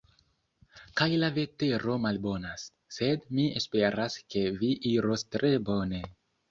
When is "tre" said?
5.37-5.59